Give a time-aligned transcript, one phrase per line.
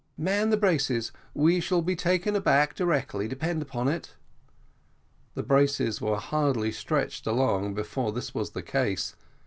[0.17, 1.11] "Man the braces.
[1.35, 4.15] We shall be taken aback directly, depend upon it."
[5.35, 9.15] The braces were hardly stretched along before this was the case.